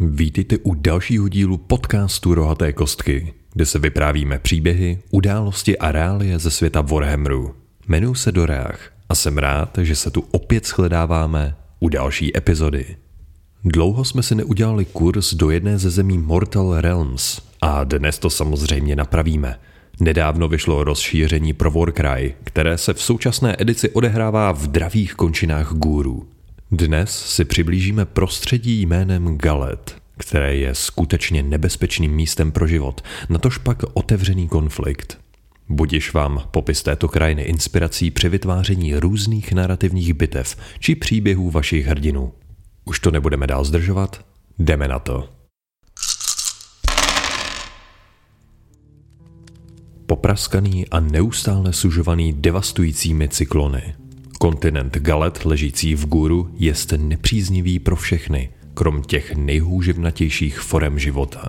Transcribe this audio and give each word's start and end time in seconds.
Vítejte 0.00 0.58
u 0.58 0.74
dalšího 0.74 1.28
dílu 1.28 1.58
podcastu 1.58 2.34
Rohaté 2.34 2.72
kostky, 2.72 3.34
kde 3.52 3.66
se 3.66 3.78
vyprávíme 3.78 4.38
příběhy, 4.38 5.02
události 5.10 5.78
a 5.78 5.92
reálie 5.92 6.38
ze 6.38 6.50
světa 6.50 6.80
Warhammeru. 6.80 7.54
Jmenuji 7.88 8.14
se 8.14 8.32
Dorách 8.32 8.92
a 9.08 9.14
jsem 9.14 9.38
rád, 9.38 9.78
že 9.82 9.96
se 9.96 10.10
tu 10.10 10.24
opět 10.30 10.66
shledáváme 10.66 11.56
u 11.80 11.88
další 11.88 12.36
epizody. 12.36 12.96
Dlouho 13.64 14.04
jsme 14.04 14.22
si 14.22 14.34
neudělali 14.34 14.84
kurz 14.84 15.34
do 15.34 15.50
jedné 15.50 15.78
ze 15.78 15.90
zemí 15.90 16.18
Mortal 16.18 16.80
Realms 16.80 17.40
a 17.60 17.84
dnes 17.84 18.18
to 18.18 18.30
samozřejmě 18.30 18.96
napravíme. 18.96 19.58
Nedávno 20.00 20.48
vyšlo 20.48 20.84
rozšíření 20.84 21.52
pro 21.52 21.70
Warcry, 21.70 22.34
které 22.44 22.78
se 22.78 22.94
v 22.94 23.02
současné 23.02 23.56
edici 23.58 23.90
odehrává 23.90 24.52
v 24.52 24.66
dravých 24.66 25.14
končinách 25.14 25.72
gůru. 25.72 26.28
Dnes 26.70 27.26
si 27.26 27.44
přiblížíme 27.44 28.04
prostředí 28.04 28.82
jménem 28.82 29.38
Galet, 29.38 29.96
které 30.18 30.56
je 30.56 30.74
skutečně 30.74 31.42
nebezpečným 31.42 32.12
místem 32.12 32.52
pro 32.52 32.66
život, 32.66 33.00
natož 33.28 33.58
pak 33.58 33.82
otevřený 33.94 34.48
konflikt. 34.48 35.18
Budiš 35.68 36.12
vám 36.12 36.42
popis 36.50 36.82
této 36.82 37.08
krajiny 37.08 37.42
inspirací 37.42 38.10
při 38.10 38.28
vytváření 38.28 38.94
různých 38.94 39.52
narrativních 39.52 40.14
bitev 40.14 40.56
či 40.78 40.94
příběhů 40.94 41.50
vašich 41.50 41.86
hrdinů. 41.86 42.32
Už 42.84 43.00
to 43.00 43.10
nebudeme 43.10 43.46
dál 43.46 43.64
zdržovat, 43.64 44.24
jdeme 44.58 44.88
na 44.88 44.98
to. 44.98 45.41
Popraskaný 50.12 50.88
a 50.88 51.00
neustále 51.00 51.72
sužovaný 51.72 52.32
devastujícími 52.32 53.28
cyklony. 53.28 53.94
Kontinent 54.38 54.98
Galet 54.98 55.44
ležící 55.44 55.94
v 55.94 56.06
Guru 56.06 56.50
je 56.58 56.74
nepříznivý 56.96 57.78
pro 57.78 57.96
všechny, 57.96 58.50
krom 58.74 59.02
těch 59.02 59.36
nejhůživnatějších 59.36 60.60
forem 60.60 60.98
života. 60.98 61.48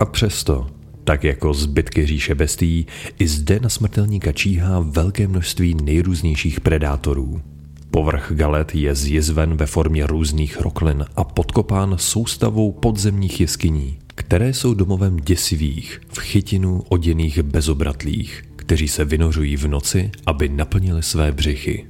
A 0.00 0.04
přesto, 0.04 0.66
tak 1.04 1.24
jako 1.24 1.54
zbytky 1.54 2.06
říše 2.06 2.34
bestí, 2.34 2.86
i 3.18 3.28
zde 3.28 3.60
na 3.60 3.68
smrtelníka 3.68 4.32
číhá 4.32 4.80
velké 4.80 5.28
množství 5.28 5.74
nejrůznějších 5.74 6.60
predátorů– 6.60 7.40
Povrch 7.90 8.32
galet 8.34 8.74
je 8.74 8.94
zjizven 8.94 9.56
ve 9.56 9.66
formě 9.66 10.06
různých 10.06 10.60
roklin 10.60 11.04
a 11.16 11.24
podkopán 11.24 11.94
soustavou 11.98 12.72
podzemních 12.72 13.40
jeskyní, 13.40 13.98
které 14.16 14.54
jsou 14.54 14.74
domovem 14.74 15.16
děsivých, 15.16 16.00
v 16.08 16.18
chytinu 16.18 16.82
oděných 16.88 17.42
bezobratlých, 17.42 18.44
kteří 18.56 18.88
se 18.88 19.04
vynořují 19.04 19.56
v 19.56 19.68
noci, 19.68 20.10
aby 20.26 20.48
naplnili 20.48 21.02
své 21.02 21.32
břichy. 21.32 21.86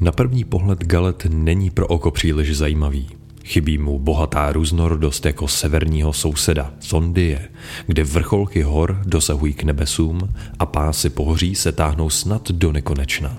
Na 0.00 0.12
první 0.12 0.44
pohled 0.44 0.84
galet 0.84 1.26
není 1.30 1.70
pro 1.70 1.86
oko 1.86 2.10
příliš 2.10 2.56
zajímavý. 2.56 3.08
Chybí 3.44 3.78
mu 3.78 3.98
bohatá 3.98 4.52
různorodost 4.52 5.26
jako 5.26 5.48
severního 5.48 6.12
souseda, 6.12 6.74
Sondie, 6.80 7.48
kde 7.86 8.04
vrcholky 8.04 8.62
hor 8.62 9.02
dosahují 9.06 9.52
k 9.52 9.62
nebesům 9.62 10.20
a 10.58 10.66
pásy 10.66 11.10
pohoří 11.10 11.54
se 11.54 11.72
táhnou 11.72 12.10
snad 12.10 12.50
do 12.50 12.72
nekonečna. 12.72 13.38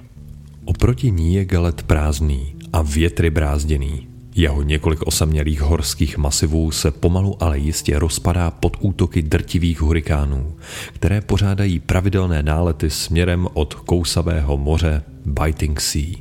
Oproti 0.66 1.12
ní 1.12 1.34
je 1.34 1.46
Galet 1.46 1.84
prázdný 1.84 2.56
a 2.74 2.82
větry 2.82 3.30
brázděný. 3.30 4.13
Jeho 4.36 4.62
několik 4.62 5.08
osamělých 5.08 5.62
horských 5.62 6.18
masivů 6.18 6.72
se 6.72 6.92
pomalu 6.92 7.44
ale 7.44 7.60
jistě 7.60 8.00
rozpadá 8.00 8.52
pod 8.52 8.78
útoky 8.80 9.22
drtivých 9.22 9.82
hurikánů, 9.82 10.56
které 10.94 11.22
pořádají 11.22 11.80
pravidelné 11.80 12.44
nálety 12.44 12.90
směrem 12.90 13.48
od 13.54 13.74
kousavého 13.74 14.58
moře 14.58 15.04
Biting 15.26 15.82
Sea. 15.82 16.16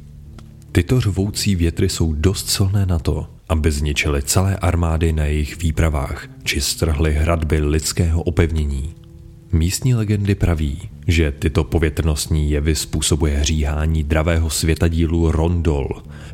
Tyto 0.72 1.00
řvoucí 1.00 1.56
větry 1.56 1.88
jsou 1.88 2.12
dost 2.12 2.50
silné 2.50 2.86
na 2.86 2.98
to, 2.98 3.26
aby 3.48 3.70
zničily 3.70 4.22
celé 4.22 4.56
armády 4.56 5.12
na 5.12 5.24
jejich 5.24 5.58
výpravách 5.58 6.28
či 6.44 6.60
strhly 6.60 7.14
hradby 7.14 7.60
lidského 7.60 8.22
opevnění. 8.22 8.94
Místní 9.52 9.94
legendy 9.94 10.34
praví, 10.34 10.88
že 11.06 11.32
tyto 11.32 11.64
povětrnostní 11.64 12.50
jevy 12.50 12.74
způsobuje 12.74 13.38
hříhání 13.38 14.02
dravého 14.02 14.50
světadílu 14.50 15.30
Rondol, 15.30 15.88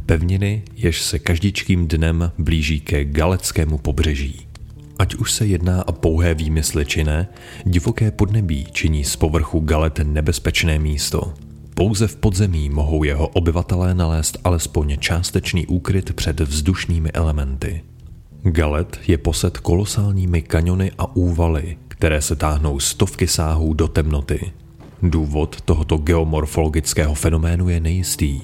pevniny, 0.07 0.63
jež 0.77 1.03
se 1.03 1.19
každičkým 1.19 1.89
dnem 1.89 2.33
blíží 2.39 2.81
ke 2.81 3.05
galeckému 3.05 3.79
pobřeží. 3.79 4.47
Ať 4.99 5.15
už 5.15 5.33
se 5.33 5.47
jedná 5.47 5.89
o 5.89 5.93
pouhé 5.93 6.35
výmysly 6.35 6.87
či 6.87 7.05
ne, 7.05 7.29
divoké 7.65 8.11
podnebí 8.11 8.67
činí 8.73 9.05
z 9.05 9.17
povrchu 9.17 9.61
Galet 9.61 10.01
nebezpečné 10.05 10.79
místo. 10.79 11.35
Pouze 11.75 12.07
v 12.07 12.17
podzemí 12.17 12.69
mohou 12.71 13.05
jeho 13.05 13.29
obyvatelé 13.29 13.95
nalézt 13.95 14.39
alespoň 14.45 14.97
částečný 14.99 15.67
úkryt 15.67 16.13
před 16.13 16.41
vzdušnými 16.41 17.13
elementy. 17.13 17.83
Galet 18.43 18.99
je 19.07 19.19
posed 19.19 19.59
kolosálními 19.59 20.43
kaniony 20.43 20.93
a 20.99 21.17
úvaly, 21.17 21.77
které 21.99 22.23
se 22.23 22.37
táhnou 22.37 22.81
stovky 22.81 23.27
sáhů 23.27 23.75
do 23.75 23.89
temnoty. 23.89 24.53
Důvod 25.03 25.61
tohoto 25.61 25.97
geomorfologického 25.97 27.15
fenoménu 27.15 27.69
je 27.69 27.81
nejistý. 27.81 28.41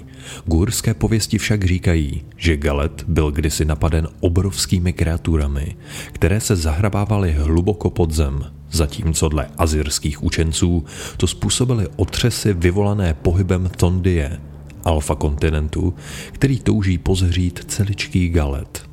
Gůrské 0.46 0.94
pověsti 0.94 1.38
však 1.38 1.64
říkají, 1.64 2.24
že 2.36 2.56
Galet 2.56 3.04
byl 3.08 3.30
kdysi 3.30 3.64
napaden 3.64 4.08
obrovskými 4.20 4.92
kreaturami, 4.92 5.76
které 6.12 6.40
se 6.40 6.56
zahrabávaly 6.56 7.32
hluboko 7.32 7.90
pod 7.90 8.10
zem, 8.10 8.44
zatímco 8.70 9.28
dle 9.28 9.46
azyrských 9.58 10.22
učenců 10.22 10.84
to 11.16 11.26
způsobily 11.26 11.86
otřesy 11.96 12.52
vyvolané 12.52 13.14
pohybem 13.14 13.70
Thondie, 13.76 14.40
alfa 14.84 15.14
kontinentu, 15.14 15.94
který 16.32 16.58
touží 16.58 16.98
pozhřít 16.98 17.64
celičký 17.68 18.28
Galet. 18.28 18.90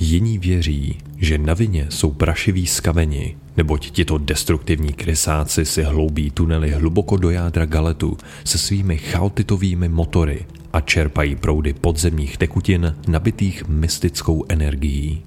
Jiní 0.00 0.38
věří, 0.38 0.98
že 1.24 1.38
na 1.38 1.54
vině 1.54 1.86
jsou 1.90 2.10
prašiví 2.12 2.66
skaveni, 2.66 3.36
neboť 3.56 3.90
tito 3.90 4.18
destruktivní 4.18 4.92
krysáci 4.92 5.64
si 5.64 5.82
hloubí 5.82 6.30
tunely 6.30 6.70
hluboko 6.70 7.16
do 7.16 7.30
jádra 7.30 7.66
galetu 7.66 8.16
se 8.44 8.58
svými 8.58 8.98
chaotitovými 8.98 9.88
motory 9.88 10.46
a 10.72 10.80
čerpají 10.80 11.36
proudy 11.36 11.72
podzemních 11.72 12.36
tekutin 12.36 12.96
nabitých 13.08 13.68
mystickou 13.68 14.44
energií. 14.48 15.22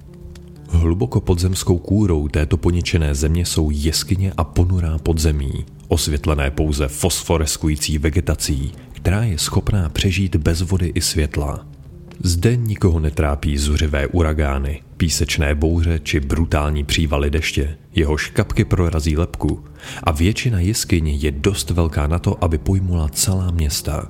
Hluboko 0.69 1.21
podzemskou 1.21 1.77
kůrou 1.77 2.27
této 2.27 2.57
poničené 2.57 3.15
země 3.15 3.45
jsou 3.45 3.69
jeskyně 3.71 4.33
a 4.37 4.43
ponurá 4.43 4.97
podzemí, 4.97 5.65
osvětlené 5.87 6.51
pouze 6.51 6.87
fosforeskující 6.87 7.97
vegetací, 7.97 8.71
která 8.91 9.23
je 9.23 9.37
schopná 9.37 9.89
přežít 9.89 10.35
bez 10.35 10.61
vody 10.61 10.91
i 10.95 11.01
světla. 11.01 11.76
Zde 12.23 12.55
nikoho 12.55 12.99
netrápí 12.99 13.57
zuřivé 13.57 14.07
uragány, 14.07 14.81
písečné 14.97 15.55
bouře 15.55 15.99
či 16.03 16.19
brutální 16.19 16.83
přívaly 16.83 17.29
deště, 17.29 17.77
jehož 17.95 18.29
kapky 18.29 18.65
prorazí 18.65 19.17
lepku 19.17 19.63
a 20.03 20.11
většina 20.11 20.59
jeskyní 20.59 21.21
je 21.21 21.31
dost 21.31 21.69
velká 21.69 22.07
na 22.07 22.19
to, 22.19 22.43
aby 22.43 22.57
pojmula 22.57 23.09
celá 23.09 23.51
města. 23.51 24.09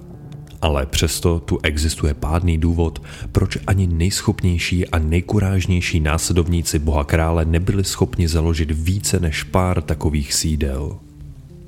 Ale 0.61 0.85
přesto 0.85 1.39
tu 1.39 1.59
existuje 1.63 2.13
pádný 2.13 2.57
důvod, 2.57 3.01
proč 3.31 3.57
ani 3.67 3.87
nejschopnější 3.87 4.87
a 4.87 4.99
nejkurážnější 4.99 5.99
následovníci 5.99 6.79
boha 6.79 7.03
krále 7.03 7.45
nebyli 7.45 7.83
schopni 7.83 8.27
založit 8.27 8.71
více 8.71 9.19
než 9.19 9.43
pár 9.43 9.81
takových 9.81 10.33
sídel. 10.33 10.99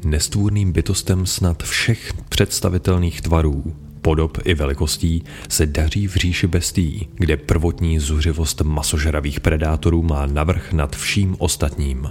Nestvůrným 0.05 0.71
bytostem 0.71 1.25
snad 1.25 1.63
všech 1.63 2.13
představitelných 2.29 3.21
tvarů 3.21 3.75
podob 4.01 4.37
i 4.45 4.53
velikostí 4.53 5.23
se 5.49 5.65
daří 5.65 6.07
v 6.07 6.15
říši 6.15 6.47
bestí, 6.47 7.07
kde 7.15 7.37
prvotní 7.37 7.99
zuřivost 7.99 8.61
masožravých 8.61 9.39
predátorů 9.39 10.03
má 10.03 10.25
navrh 10.25 10.73
nad 10.73 10.95
vším 10.95 11.35
ostatním. 11.39 12.09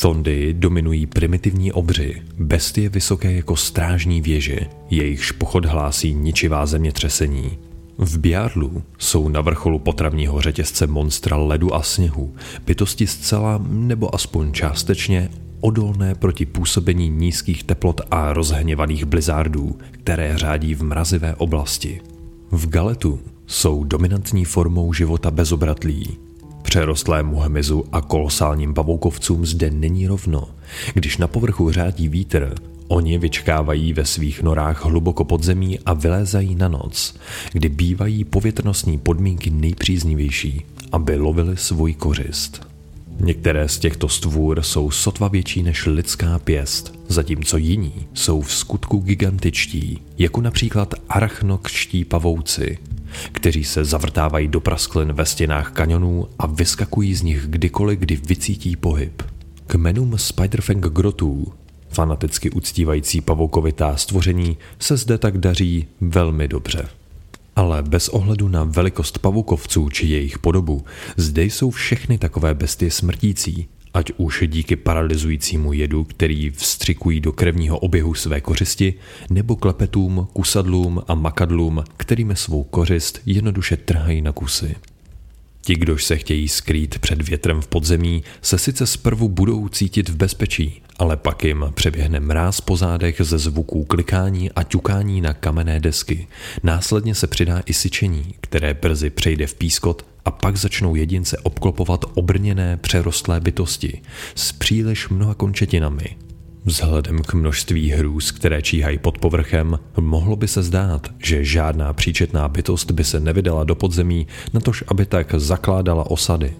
Thondy 0.00 0.54
dominují 0.54 1.06
primitivní 1.06 1.72
obři, 1.72 2.22
bestie 2.38 2.88
vysoké 2.88 3.32
jako 3.32 3.56
strážní 3.56 4.20
věže, 4.20 4.58
jejichž 4.90 5.32
pochod 5.32 5.64
hlásí 5.64 6.14
ničivá 6.14 6.66
zemětřesení. 6.66 7.58
V 7.98 8.18
Biarlu 8.18 8.82
jsou 8.98 9.28
na 9.28 9.40
vrcholu 9.40 9.78
potravního 9.78 10.40
řetězce 10.40 10.86
monstra 10.86 11.36
ledu 11.36 11.74
a 11.74 11.82
sněhu 11.82 12.34
bytosti 12.66 13.06
zcela 13.06 13.64
nebo 13.68 14.14
aspoň 14.14 14.52
částečně 14.52 15.28
odolné 15.60 16.14
proti 16.14 16.46
působení 16.46 17.08
nízkých 17.08 17.64
teplot 17.64 18.00
a 18.10 18.32
rozhněvaných 18.32 19.04
blizzardů, 19.04 19.78
které 19.90 20.38
řádí 20.38 20.74
v 20.74 20.82
mrazivé 20.82 21.34
oblasti. 21.34 22.00
V 22.50 22.68
Galetu 22.68 23.20
jsou 23.46 23.84
dominantní 23.84 24.44
formou 24.44 24.92
života 24.92 25.30
bezobratlí. 25.30 26.18
Přerostlému 26.62 27.36
hmyzu 27.36 27.84
a 27.92 28.00
kolosálním 28.00 28.74
pavoukovcům 28.74 29.46
zde 29.46 29.70
není 29.70 30.06
rovno. 30.06 30.48
Když 30.94 31.18
na 31.18 31.26
povrchu 31.26 31.72
řádí 31.72 32.08
vítr, 32.08 32.54
oni 32.88 33.18
vyčkávají 33.18 33.92
ve 33.92 34.04
svých 34.04 34.42
norách 34.42 34.84
hluboko 34.84 35.24
pod 35.24 35.44
zemí 35.44 35.78
a 35.86 35.92
vylézají 35.92 36.54
na 36.54 36.68
noc, 36.68 37.14
kdy 37.52 37.68
bývají 37.68 38.24
povětrnostní 38.24 38.98
podmínky 38.98 39.50
nejpříznivější, 39.50 40.64
aby 40.92 41.16
lovili 41.16 41.56
svůj 41.56 41.94
kořist. 41.94 42.68
Některé 43.20 43.68
z 43.68 43.78
těchto 43.78 44.08
stvůr 44.08 44.62
jsou 44.62 44.90
sotva 44.90 45.28
větší 45.28 45.62
než 45.62 45.86
lidská 45.86 46.38
pěst, 46.38 46.94
zatímco 47.08 47.56
jiní 47.56 48.08
jsou 48.14 48.40
v 48.40 48.52
skutku 48.52 48.98
gigantičtí, 48.98 50.02
jako 50.18 50.40
například 50.40 50.94
arachnokští 51.08 52.04
pavouci, 52.04 52.78
kteří 53.32 53.64
se 53.64 53.84
zavrtávají 53.84 54.48
do 54.48 54.60
prasklin 54.60 55.12
ve 55.12 55.26
stěnách 55.26 55.72
kanionů 55.72 56.28
a 56.38 56.46
vyskakují 56.46 57.14
z 57.14 57.22
nich 57.22 57.46
kdykoliv, 57.46 57.98
kdy 57.98 58.16
vycítí 58.16 58.76
pohyb. 58.76 59.22
Kmenům 59.66 60.18
Spiderfang 60.18 60.86
grotů, 60.86 61.52
fanaticky 61.88 62.50
uctívající 62.50 63.20
pavoukovitá 63.20 63.96
stvoření, 63.96 64.56
se 64.78 64.96
zde 64.96 65.18
tak 65.18 65.38
daří 65.38 65.86
velmi 66.00 66.48
dobře. 66.48 66.88
Ale 67.58 67.82
bez 67.82 68.08
ohledu 68.08 68.48
na 68.48 68.64
velikost 68.64 69.18
pavukovců 69.18 69.88
či 69.88 70.06
jejich 70.06 70.38
podobu, 70.38 70.84
zde 71.16 71.44
jsou 71.44 71.70
všechny 71.70 72.18
takové 72.18 72.54
bestie 72.54 72.90
smrtící, 72.90 73.68
ať 73.94 74.12
už 74.16 74.44
díky 74.46 74.76
paralyzujícímu 74.76 75.72
jedu, 75.72 76.04
který 76.04 76.50
vstřikují 76.50 77.20
do 77.20 77.32
krevního 77.32 77.78
oběhu 77.78 78.14
své 78.14 78.40
kořisti, 78.40 78.94
nebo 79.30 79.56
klepetům, 79.56 80.28
kusadlům 80.32 81.02
a 81.08 81.14
makadlům, 81.14 81.84
kterými 81.96 82.36
svou 82.36 82.62
kořist 82.62 83.20
jednoduše 83.26 83.76
trhají 83.76 84.22
na 84.22 84.32
kusy. 84.32 84.76
Ti, 85.68 85.74
kdož 85.74 86.04
se 86.04 86.16
chtějí 86.16 86.48
skrýt 86.48 86.98
před 86.98 87.28
větrem 87.28 87.60
v 87.60 87.66
podzemí, 87.66 88.24
se 88.42 88.58
sice 88.58 88.86
zprvu 88.86 89.28
budou 89.28 89.68
cítit 89.68 90.08
v 90.08 90.16
bezpečí, 90.16 90.82
ale 90.98 91.16
pak 91.16 91.44
jim 91.44 91.64
přeběhne 91.74 92.20
mráz 92.20 92.60
po 92.60 92.76
zádech 92.76 93.20
ze 93.20 93.38
zvuků 93.38 93.84
klikání 93.84 94.52
a 94.52 94.62
ťukání 94.62 95.20
na 95.20 95.34
kamenné 95.34 95.80
desky. 95.80 96.26
Následně 96.62 97.14
se 97.14 97.26
přidá 97.26 97.62
i 97.66 97.72
syčení, 97.72 98.34
které 98.40 98.74
brzy 98.74 99.10
přejde 99.10 99.46
v 99.46 99.54
pískot 99.54 100.06
a 100.24 100.30
pak 100.30 100.56
začnou 100.56 100.94
jedince 100.94 101.38
obklopovat 101.38 102.04
obrněné 102.14 102.76
přerostlé 102.76 103.40
bytosti 103.40 104.02
s 104.34 104.52
příliš 104.52 105.08
mnoha 105.08 105.34
končetinami, 105.34 106.16
Vzhledem 106.68 107.18
k 107.18 107.34
množství 107.34 107.90
hrůz, 107.90 108.30
které 108.30 108.62
číhají 108.62 108.98
pod 108.98 109.18
povrchem, 109.18 109.78
mohlo 110.00 110.36
by 110.36 110.48
se 110.48 110.62
zdát, 110.62 111.06
že 111.18 111.44
žádná 111.44 111.92
příčetná 111.92 112.48
bytost 112.48 112.90
by 112.90 113.04
se 113.04 113.20
nevydala 113.20 113.64
do 113.64 113.74
podzemí, 113.74 114.26
natož 114.52 114.84
aby 114.88 115.06
tak 115.06 115.34
zakládala 115.36 116.10
osady. 116.10 116.54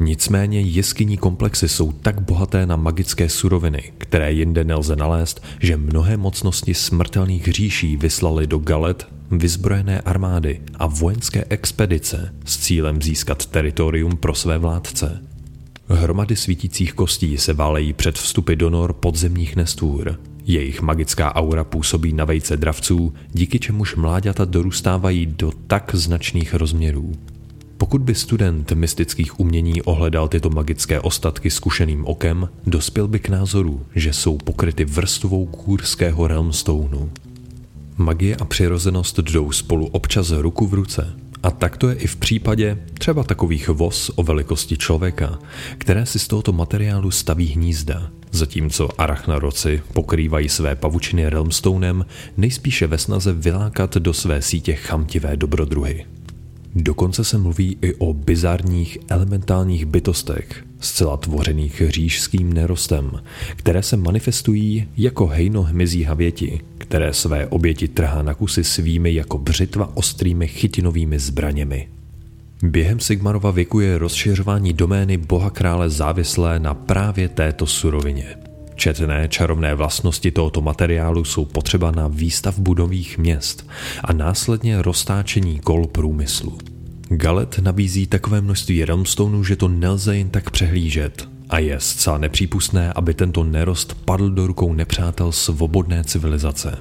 Nicméně 0.00 0.60
jeskyní 0.60 1.16
komplexy 1.16 1.68
jsou 1.68 1.92
tak 1.92 2.20
bohaté 2.20 2.66
na 2.66 2.76
magické 2.76 3.28
suroviny, 3.28 3.92
které 3.98 4.32
jinde 4.32 4.64
nelze 4.64 4.96
nalézt, 4.96 5.44
že 5.60 5.76
mnohé 5.76 6.16
mocnosti 6.16 6.74
smrtelných 6.74 7.44
říší 7.44 7.96
vyslali 7.96 8.46
do 8.46 8.58
Galet 8.58 9.08
vyzbrojené 9.30 10.00
armády 10.00 10.60
a 10.74 10.86
vojenské 10.86 11.44
expedice 11.48 12.34
s 12.44 12.58
cílem 12.58 13.02
získat 13.02 13.46
teritorium 13.46 14.16
pro 14.16 14.34
své 14.34 14.58
vládce. 14.58 15.35
Hromady 15.88 16.36
svítících 16.36 16.92
kostí 16.92 17.38
se 17.38 17.52
válejí 17.52 17.92
před 17.92 18.18
vstupy 18.18 18.54
do 18.54 18.70
nor 18.70 18.92
podzemních 18.92 19.56
nestvůr. 19.56 20.20
Jejich 20.44 20.82
magická 20.82 21.34
aura 21.34 21.64
působí 21.64 22.12
na 22.12 22.24
vejce 22.24 22.56
dravců, 22.56 23.14
díky 23.32 23.58
čemuž 23.58 23.96
mláďata 23.96 24.44
dorůstávají 24.44 25.26
do 25.26 25.52
tak 25.66 25.94
značných 25.94 26.54
rozměrů. 26.54 27.12
Pokud 27.78 28.02
by 28.02 28.14
student 28.14 28.72
mystických 28.72 29.40
umění 29.40 29.82
ohledal 29.82 30.28
tyto 30.28 30.50
magické 30.50 31.00
ostatky 31.00 31.50
zkušeným 31.50 32.04
okem, 32.04 32.48
dospěl 32.66 33.08
by 33.08 33.18
k 33.18 33.28
názoru, 33.28 33.86
že 33.94 34.12
jsou 34.12 34.38
pokryty 34.38 34.84
vrstvou 34.84 35.46
kůrského 35.46 36.26
realmstoneu. 36.26 37.10
Magie 37.96 38.36
a 38.36 38.44
přirozenost 38.44 39.18
jdou 39.18 39.52
spolu 39.52 39.86
občas 39.86 40.30
ruku 40.30 40.66
v 40.66 40.74
ruce. 40.74 41.12
A 41.46 41.50
tak 41.50 41.76
to 41.76 41.88
je 41.88 41.94
i 41.94 42.06
v 42.06 42.16
případě 42.16 42.78
třeba 42.98 43.24
takových 43.24 43.68
voz 43.68 44.10
o 44.14 44.22
velikosti 44.22 44.76
člověka, 44.76 45.38
které 45.78 46.06
si 46.06 46.18
z 46.18 46.28
tohoto 46.28 46.52
materiálu 46.52 47.10
staví 47.10 47.46
hnízda, 47.46 48.10
zatímco 48.32 48.88
arachnaroci 49.00 49.82
pokrývají 49.92 50.48
své 50.48 50.76
pavučiny 50.76 51.28
realmstonem 51.28 52.06
nejspíše 52.36 52.86
ve 52.86 52.98
snaze 52.98 53.32
vylákat 53.32 53.96
do 53.96 54.12
své 54.12 54.42
sítě 54.42 54.74
chamtivé 54.74 55.36
dobrodruhy. 55.36 56.06
Dokonce 56.74 57.24
se 57.24 57.38
mluví 57.38 57.78
i 57.82 57.94
o 57.94 58.12
bizarních 58.12 58.98
elementálních 59.08 59.86
bytostech, 59.86 60.64
zcela 60.80 61.16
tvořených 61.16 61.82
řížským 61.88 62.52
nerostem, 62.52 63.10
které 63.56 63.82
se 63.82 63.96
manifestují 63.96 64.88
jako 64.96 65.26
hejno 65.26 65.62
hmyzí 65.62 66.02
havěti, 66.02 66.60
které 66.88 67.14
své 67.14 67.46
oběti 67.46 67.88
trhá 67.88 68.22
na 68.22 68.34
kusy 68.34 68.64
svými 68.64 69.14
jako 69.14 69.38
břitva 69.38 69.96
ostrými 69.96 70.48
chytinovými 70.48 71.18
zbraněmi. 71.18 71.88
Během 72.62 73.00
Sigmarova 73.00 73.50
věku 73.50 73.80
je 73.80 73.98
rozšiřování 73.98 74.72
domény 74.72 75.16
boha 75.16 75.50
krále 75.50 75.90
závislé 75.90 76.58
na 76.58 76.74
právě 76.74 77.28
této 77.28 77.66
surovině. 77.66 78.36
Četné 78.74 79.28
čarovné 79.28 79.74
vlastnosti 79.74 80.30
tohoto 80.30 80.60
materiálu 80.60 81.24
jsou 81.24 81.44
potřeba 81.44 81.90
na 81.90 82.08
výstavbu 82.08 82.74
nových 82.74 83.18
měst 83.18 83.68
a 84.04 84.12
následně 84.12 84.82
roztáčení 84.82 85.60
kol 85.60 85.86
průmyslu. 85.86 86.58
Galet 87.08 87.58
nabízí 87.58 88.06
takové 88.06 88.40
množství 88.40 88.84
realmstoneů, 88.84 89.44
že 89.44 89.56
to 89.56 89.68
nelze 89.68 90.16
jen 90.16 90.30
tak 90.30 90.50
přehlížet 90.50 91.35
a 91.50 91.58
je 91.58 91.80
zcela 91.80 92.18
nepřípustné, 92.18 92.92
aby 92.92 93.14
tento 93.14 93.44
nerost 93.44 93.94
padl 94.04 94.30
do 94.30 94.46
rukou 94.46 94.72
nepřátel 94.72 95.32
svobodné 95.32 96.04
civilizace. 96.04 96.78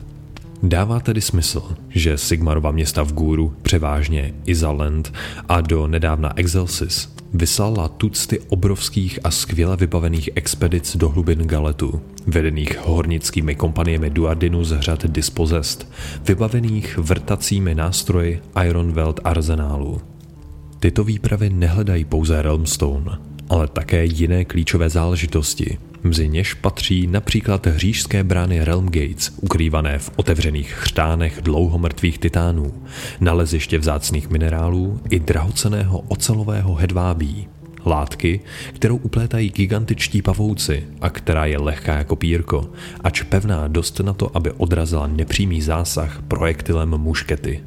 Dává 0.64 1.00
tedy 1.00 1.22
smysl, 1.22 1.64
že 1.90 2.18
Sigmarova 2.18 2.72
města 2.72 3.04
v 3.04 3.14
Guru, 3.14 3.54
převážně 3.62 4.34
Izaland 4.46 5.14
a 5.50 5.62
do 5.62 5.88
nedávna 5.88 6.34
Exelsis, 6.36 7.16
vyslala 7.34 7.88
tucty 7.88 8.40
obrovských 8.40 9.20
a 9.24 9.32
skvěle 9.32 9.78
vybavených 9.78 10.30
expedic 10.36 10.98
do 10.98 11.10
hlubin 11.10 11.40
Galetu, 11.48 12.02
vedených 12.28 12.80
hornickými 12.86 13.56
kompaniemi 13.56 14.10
Duardinu 14.10 14.64
z 14.64 14.80
řad 14.80 15.06
Dispossessed, 15.06 15.88
vybavených 16.28 16.98
vrtacími 16.98 17.76
nástroji 17.76 18.42
Ironveld 18.66 19.20
arzenálu. 19.24 20.02
Tyto 20.80 21.04
výpravy 21.04 21.50
nehledají 21.50 22.06
pouze 22.06 22.42
Realmstone, 22.42 23.18
ale 23.50 23.68
také 23.68 24.06
jiné 24.06 24.46
klíčové 24.46 24.90
záležitosti. 24.90 25.78
Mzi 26.04 26.28
něž 26.28 26.54
patří 26.54 27.08
například 27.08 27.66
hřížské 27.66 28.24
brány 28.24 28.64
Realm 28.64 28.86
Gates, 28.86 29.32
ukrývané 29.42 30.00
v 30.00 30.12
otevřených 30.16 30.72
chřtánech 30.72 31.40
dlouhomrtvých 31.42 32.18
titánů, 32.18 32.74
naleziště 33.20 33.78
vzácných 33.78 34.30
minerálů 34.30 35.00
i 35.10 35.20
drahoceného 35.20 36.00
ocelového 36.00 36.76
hedvábí, 36.76 37.48
látky, 37.86 38.40
kterou 38.74 38.98
uplétají 38.98 39.50
gigantičtí 39.50 40.22
pavouci 40.22 40.84
a 41.02 41.10
která 41.10 41.46
je 41.46 41.58
lehká 41.58 41.98
jako 41.98 42.16
pírko, 42.16 42.70
ač 43.04 43.22
pevná 43.22 43.68
dost 43.68 44.00
na 44.00 44.14
to, 44.14 44.38
aby 44.38 44.52
odrazila 44.52 45.08
nepřímý 45.08 45.62
zásah 45.62 46.22
projektilem 46.28 46.90
muškety. 46.90 47.64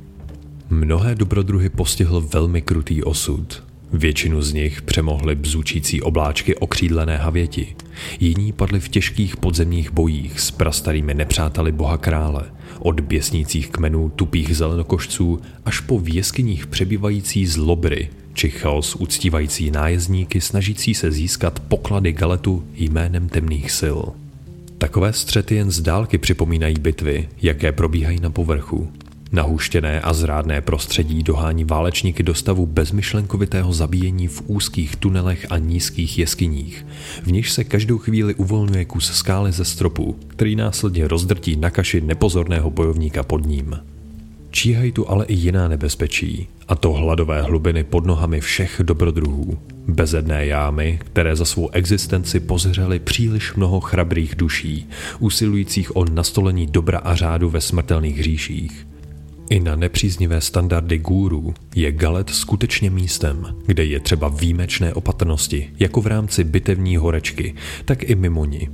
Mnohé 0.71 1.15
dobrodruhy 1.15 1.69
postihl 1.69 2.21
velmi 2.21 2.63
krutý 2.63 3.03
osud. 3.03 3.63
Většinu 3.93 4.43
z 4.43 4.53
nich 4.53 4.83
přemohly 4.83 5.35
bzučící 5.35 6.03
obláčky 6.03 6.57
okřídlené 6.57 7.17
havěti. 7.17 7.77
Jiní 8.21 8.53
padli 8.53 8.81
v 8.81 8.89
těžkých 8.89 9.37
podzemních 9.37 9.93
bojích 9.93 10.41
s 10.41 10.51
prastarými 10.51 11.15
nepřáteli 11.15 11.73
boha 11.73 11.97
krále, 11.97 12.43
od 12.79 13.01
běsnících 13.01 13.71
kmenů 13.71 14.13
tupých 14.17 14.57
zelenokošců 14.57 15.41
až 15.65 15.81
po 15.81 15.99
v 15.99 16.15
jeskyních 16.15 16.67
přebývající 16.67 17.47
zlobry, 17.47 18.09
či 18.35 18.51
chaos 18.51 18.95
uctívající 18.95 19.71
nájezdníky 19.71 20.41
snažící 20.41 20.95
se 20.95 21.13
získat 21.13 21.61
poklady 21.61 22.13
galetu 22.13 22.65
jménem 22.75 23.29
temných 23.29 23.71
sil. 23.81 23.99
Takové 24.79 25.13
střety 25.13 25.55
jen 25.55 25.71
z 25.71 25.81
dálky 25.81 26.19
připomínají 26.19 26.77
bitvy, 26.81 27.29
jaké 27.43 27.73
probíhají 27.73 28.21
na 28.21 28.31
povrchu, 28.31 28.93
Nahuštěné 29.33 30.01
a 30.01 30.13
zrádné 30.13 30.61
prostředí 30.61 31.23
dohání 31.23 31.65
válečníky 31.65 32.23
do 32.23 32.35
stavu 32.35 32.67
bezmyšlenkovitého 32.67 33.73
zabíjení 33.73 34.29
v 34.29 34.43
úzkých 34.47 34.97
tunelech 34.97 35.47
a 35.51 35.59
nízkých 35.59 36.19
jeskyních, 36.19 36.87
v 37.23 37.33
nichž 37.33 37.51
se 37.51 37.65
každou 37.65 37.99
chvíli 37.99 38.35
uvolňuje 38.35 38.85
kus 38.85 39.13
skály 39.13 39.53
ze 39.53 39.65
stropu, 39.65 40.17
který 40.27 40.57
následně 40.57 41.09
rozdrtí 41.09 41.57
na 41.57 41.71
kaši 41.71 42.01
nepozorného 42.01 42.71
bojovníka 42.71 43.23
pod 43.23 43.47
ním. 43.47 43.79
Číhají 44.51 44.93
tu 44.93 45.11
ale 45.11 45.25
i 45.25 45.35
jiná 45.35 45.69
nebezpečí, 45.69 46.49
a 46.69 46.75
to 46.75 46.93
hladové 46.93 47.43
hlubiny 47.43 47.85
pod 47.85 48.07
nohami 48.07 48.41
všech 48.41 48.81
dobrodruhů. 48.85 49.59
Bezedné 49.89 50.47
jámy, 50.47 50.99
které 51.05 51.37
za 51.37 51.45
svou 51.45 51.71
existenci 51.71 52.41
pozřely 52.41 52.99
příliš 52.99 53.55
mnoho 53.55 53.81
chrabrých 53.81 54.35
duší, 54.35 54.89
usilujících 55.19 55.97
o 55.97 56.05
nastolení 56.05 56.67
dobra 56.67 56.99
a 56.99 57.15
řádu 57.15 57.51
ve 57.51 57.61
smrtelných 57.61 58.23
říších. 58.23 58.88
I 59.51 59.61
na 59.61 59.77
nepříznivé 59.77 60.41
standardy 60.41 60.99
gůrů 60.99 61.55
je 61.75 61.93
Galet 61.93 62.31
skutečně 62.31 62.91
místem, 62.91 63.57
kde 63.67 63.85
je 63.85 64.01
třeba 64.01 64.29
výjimečné 64.29 64.95
opatrnosti, 64.95 65.71
jako 65.79 66.01
v 66.01 66.07
rámci 66.07 66.45
bitevní 66.45 66.97
horečky, 66.97 67.55
tak 67.85 68.03
i 68.03 68.15
mimo 68.15 68.45
ní. 68.45 68.69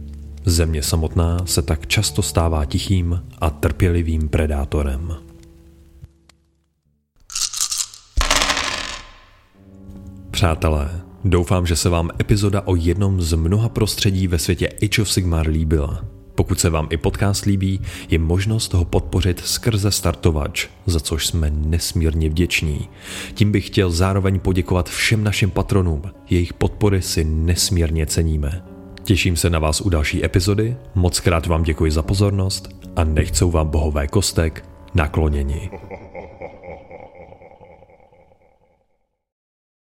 Země 0.44 0.82
samotná 0.82 1.46
se 1.46 1.62
tak 1.62 1.86
často 1.86 2.22
stává 2.22 2.64
tichým 2.64 3.22
a 3.38 3.50
trpělivým 3.50 4.28
predátorem. 4.28 5.16
Přátelé, 10.30 11.04
Doufám, 11.24 11.66
že 11.66 11.76
se 11.76 11.88
vám 11.88 12.10
epizoda 12.20 12.62
o 12.66 12.76
jednom 12.76 13.22
z 13.22 13.32
mnoha 13.32 13.68
prostředí 13.68 14.28
ve 14.28 14.38
světě 14.38 14.68
Age 14.82 15.02
of 15.02 15.12
Sigmar 15.12 15.48
líbila. 15.48 16.04
Pokud 16.34 16.60
se 16.60 16.70
vám 16.70 16.88
i 16.90 16.96
podcast 16.96 17.44
líbí, 17.44 17.80
je 18.10 18.18
možnost 18.18 18.74
ho 18.74 18.84
podpořit 18.84 19.40
skrze 19.44 19.90
startovač, 19.90 20.66
za 20.86 21.00
což 21.00 21.26
jsme 21.26 21.50
nesmírně 21.50 22.28
vděční. 22.28 22.88
Tím 23.34 23.52
bych 23.52 23.66
chtěl 23.66 23.90
zároveň 23.90 24.40
poděkovat 24.40 24.88
všem 24.88 25.24
našim 25.24 25.50
patronům, 25.50 26.02
jejich 26.30 26.52
podpory 26.52 27.02
si 27.02 27.24
nesmírně 27.24 28.06
ceníme. 28.06 28.64
Těším 29.04 29.36
se 29.36 29.50
na 29.50 29.58
vás 29.58 29.80
u 29.80 29.88
další 29.88 30.24
epizody, 30.24 30.76
moc 30.94 31.20
krát 31.20 31.46
vám 31.46 31.62
děkuji 31.62 31.90
za 31.92 32.02
pozornost 32.02 32.68
a 32.96 33.04
nechcou 33.04 33.50
vám 33.50 33.68
bohové 33.68 34.06
kostek 34.06 34.64
nakloněni. 34.94 35.70